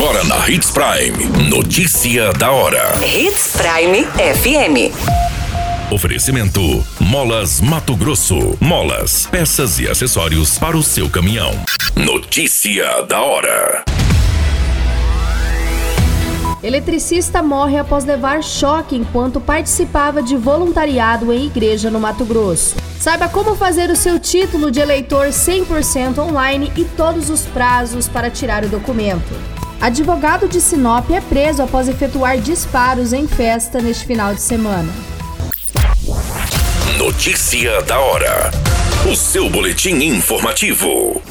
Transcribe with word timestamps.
Agora 0.00 0.22
na 0.22 0.48
Hits 0.48 0.70
Prime. 0.70 1.50
Notícia 1.50 2.32
da 2.34 2.52
hora. 2.52 2.94
Hits 3.04 3.56
Prime 3.56 4.04
FM. 4.04 4.94
Oferecimento: 5.92 6.60
Molas 7.00 7.60
Mato 7.60 7.96
Grosso. 7.96 8.56
Molas, 8.60 9.26
peças 9.26 9.80
e 9.80 9.88
acessórios 9.88 10.56
para 10.56 10.76
o 10.76 10.84
seu 10.84 11.10
caminhão. 11.10 11.50
Notícia 11.96 13.02
da 13.08 13.20
hora. 13.20 13.82
Eletricista 16.62 17.42
morre 17.42 17.76
após 17.76 18.04
levar 18.04 18.40
choque 18.44 18.94
enquanto 18.94 19.40
participava 19.40 20.22
de 20.22 20.36
voluntariado 20.36 21.32
em 21.32 21.46
igreja 21.46 21.90
no 21.90 21.98
Mato 21.98 22.24
Grosso. 22.24 22.76
Saiba 23.00 23.28
como 23.28 23.56
fazer 23.56 23.90
o 23.90 23.96
seu 23.96 24.20
título 24.20 24.70
de 24.70 24.78
eleitor 24.78 25.30
100% 25.30 26.18
online 26.18 26.72
e 26.76 26.84
todos 26.84 27.30
os 27.30 27.46
prazos 27.46 28.06
para 28.06 28.30
tirar 28.30 28.64
o 28.64 28.68
documento. 28.68 29.57
Advogado 29.80 30.48
de 30.48 30.60
Sinop 30.60 31.08
é 31.12 31.20
preso 31.20 31.62
após 31.62 31.88
efetuar 31.88 32.38
disparos 32.38 33.12
em 33.12 33.28
festa 33.28 33.80
neste 33.80 34.06
final 34.06 34.34
de 34.34 34.40
semana. 34.40 34.92
Notícia 36.98 37.80
da 37.82 38.00
hora. 38.00 38.50
O 39.08 39.14
seu 39.14 39.48
boletim 39.48 39.94
informativo. 40.02 41.22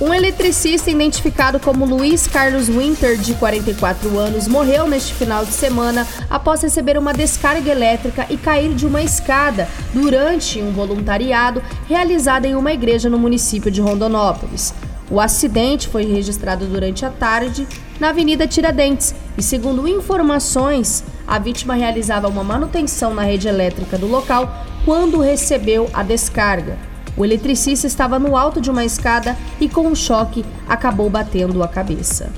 Um 0.00 0.12
eletricista 0.12 0.90
identificado 0.90 1.60
como 1.60 1.86
Luiz 1.86 2.26
Carlos 2.26 2.68
Winter, 2.68 3.16
de 3.16 3.34
44 3.34 4.18
anos, 4.18 4.48
morreu 4.48 4.88
neste 4.88 5.14
final 5.14 5.44
de 5.44 5.52
semana 5.52 6.04
após 6.28 6.62
receber 6.62 6.98
uma 6.98 7.14
descarga 7.14 7.70
elétrica 7.70 8.26
e 8.28 8.36
cair 8.36 8.74
de 8.74 8.86
uma 8.86 9.02
escada 9.02 9.68
durante 9.94 10.60
um 10.60 10.72
voluntariado 10.72 11.62
realizado 11.88 12.44
em 12.44 12.56
uma 12.56 12.72
igreja 12.72 13.08
no 13.08 13.18
município 13.20 13.70
de 13.70 13.80
Rondonópolis. 13.80 14.74
O 15.10 15.20
acidente 15.20 15.88
foi 15.88 16.04
registrado 16.04 16.66
durante 16.66 17.04
a 17.04 17.10
tarde 17.10 17.66
na 18.00 18.08
Avenida 18.08 18.46
Tiradentes 18.46 19.14
e, 19.38 19.42
segundo 19.42 19.86
informações, 19.86 21.04
a 21.26 21.38
vítima 21.38 21.74
realizava 21.74 22.28
uma 22.28 22.42
manutenção 22.42 23.14
na 23.14 23.22
rede 23.22 23.48
elétrica 23.48 23.96
do 23.96 24.06
local 24.06 24.64
quando 24.84 25.20
recebeu 25.20 25.88
a 25.92 26.02
descarga. 26.02 26.76
O 27.16 27.24
eletricista 27.24 27.86
estava 27.86 28.18
no 28.18 28.36
alto 28.36 28.60
de 28.60 28.70
uma 28.70 28.84
escada 28.84 29.36
e, 29.60 29.68
com 29.68 29.86
um 29.86 29.94
choque, 29.94 30.44
acabou 30.68 31.08
batendo 31.08 31.62
a 31.62 31.68
cabeça. 31.68 32.30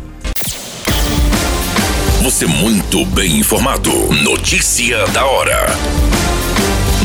Você 2.22 2.46
muito 2.46 3.04
bem 3.06 3.38
informado. 3.38 3.90
Notícia 4.22 5.06
da 5.08 5.24
hora. 5.24 5.66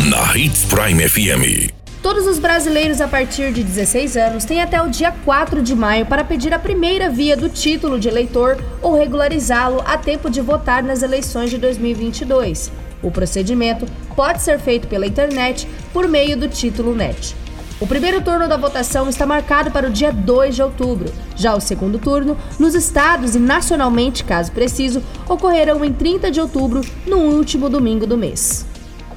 Na 0.09 0.37
Hits 0.37 0.65
Prime 0.65 1.07
FM. 1.07 1.82
Todos 2.03 2.27
os 2.27 2.37
brasileiros 2.37 2.99
a 2.99 3.07
partir 3.07 3.53
de 3.53 3.63
16 3.63 4.17
anos 4.17 4.43
têm 4.43 4.61
até 4.61 4.81
o 4.83 4.89
dia 4.89 5.15
4 5.23 5.61
de 5.61 5.73
maio 5.73 6.05
para 6.05 6.25
pedir 6.25 6.53
a 6.53 6.59
primeira 6.59 7.09
via 7.09 7.37
do 7.37 7.47
título 7.47 7.97
de 7.97 8.09
eleitor 8.09 8.61
ou 8.81 8.93
regularizá-lo 8.93 9.81
a 9.85 9.97
tempo 9.97 10.29
de 10.29 10.41
votar 10.41 10.83
nas 10.83 11.01
eleições 11.01 11.49
de 11.49 11.57
2022. 11.57 12.69
O 13.01 13.09
procedimento 13.09 13.85
pode 14.17 14.41
ser 14.41 14.59
feito 14.59 14.85
pela 14.85 15.07
internet 15.07 15.65
por 15.93 16.05
meio 16.09 16.35
do 16.35 16.49
título 16.49 16.93
NET. 16.93 17.37
O 17.79 17.87
primeiro 17.87 18.21
turno 18.21 18.49
da 18.49 18.57
votação 18.57 19.07
está 19.07 19.25
marcado 19.25 19.71
para 19.71 19.87
o 19.87 19.91
dia 19.91 20.11
2 20.11 20.55
de 20.55 20.61
outubro. 20.61 21.09
Já 21.37 21.55
o 21.55 21.61
segundo 21.61 21.97
turno, 21.97 22.37
nos 22.59 22.75
estados 22.75 23.33
e 23.33 23.39
nacionalmente, 23.39 24.25
caso 24.25 24.51
preciso, 24.51 25.01
ocorrerão 25.27 25.85
em 25.85 25.93
30 25.93 26.29
de 26.29 26.41
outubro, 26.41 26.81
no 27.07 27.19
último 27.19 27.69
domingo 27.69 28.05
do 28.05 28.17
mês. 28.17 28.72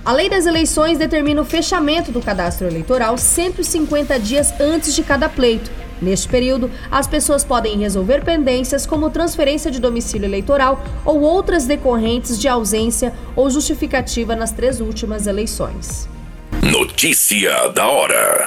A 0.06 0.12
lei 0.12 0.28
das 0.28 0.46
eleições 0.46 0.98
determina 0.98 1.42
o 1.42 1.44
fechamento 1.44 2.12
do 2.12 2.22
cadastro 2.22 2.68
eleitoral 2.68 3.18
150 3.18 4.20
dias 4.20 4.54
antes 4.60 4.94
de 4.94 5.02
cada 5.02 5.28
pleito. 5.28 5.68
Neste 6.00 6.28
período, 6.28 6.70
as 6.92 7.08
pessoas 7.08 7.42
podem 7.42 7.76
resolver 7.76 8.22
pendências 8.24 8.86
como 8.86 9.10
transferência 9.10 9.68
de 9.68 9.80
domicílio 9.80 10.26
eleitoral 10.26 10.80
ou 11.04 11.22
outras 11.22 11.66
decorrentes 11.66 12.38
de 12.38 12.46
ausência 12.46 13.12
ou 13.34 13.50
justificativa 13.50 14.36
nas 14.36 14.53
três 14.53 14.81
últimas 14.81 15.26
eleições. 15.26 16.08
Notícia 16.62 17.69
da 17.70 17.88
hora. 17.88 18.47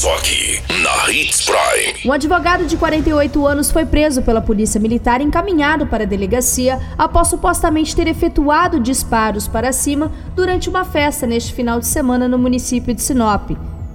Só 0.00 0.16
aqui, 0.16 0.62
na 0.82 1.12
Hits 1.12 1.44
Prime. 1.44 2.00
Um 2.06 2.12
advogado 2.14 2.64
de 2.64 2.74
48 2.74 3.46
anos 3.46 3.70
foi 3.70 3.84
preso 3.84 4.22
pela 4.22 4.40
polícia 4.40 4.80
militar 4.80 5.20
e 5.20 5.24
encaminhado 5.24 5.86
para 5.86 6.04
a 6.04 6.06
delegacia 6.06 6.80
após 6.96 7.28
supostamente 7.28 7.94
ter 7.94 8.06
efetuado 8.06 8.80
disparos 8.80 9.46
para 9.46 9.74
cima 9.74 10.10
durante 10.34 10.70
uma 10.70 10.86
festa 10.86 11.26
neste 11.26 11.52
final 11.52 11.78
de 11.78 11.86
semana 11.86 12.26
no 12.26 12.38
município 12.38 12.94
de 12.94 13.02
Sinop. 13.02 13.50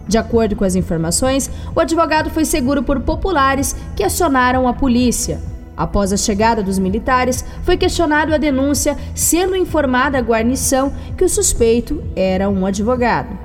De 0.07 0.15
acordo 0.15 0.55
com 0.55 0.63
as 0.63 0.75
informações, 0.75 1.49
o 1.75 1.79
advogado 1.79 2.29
foi 2.29 2.45
seguro 2.45 2.83
por 2.83 2.99
populares 2.99 3.75
que 3.95 4.03
acionaram 4.03 4.67
a 4.67 4.73
polícia. 4.73 5.41
Após 5.75 6.13
a 6.13 6.17
chegada 6.17 6.61
dos 6.61 6.77
militares, 6.77 7.43
foi 7.63 7.77
questionado 7.77 8.31
a 8.31 8.37
denúncia, 8.37 8.95
sendo 9.15 9.55
informada 9.55 10.19
a 10.19 10.21
guarnição 10.21 10.93
que 11.17 11.23
o 11.23 11.29
suspeito 11.29 12.03
era 12.15 12.47
um 12.47 12.63
advogado. 12.63 13.44